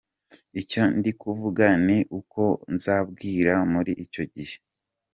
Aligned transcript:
Icyo 0.61 0.83
ndi 0.97 1.11
kuvuga 1.21 1.65
ni 1.85 1.99
uko 2.19 2.43
nzababwira 2.75 3.53
muri 3.73 3.91
icyo 4.03 4.23
gihe. 4.33 4.55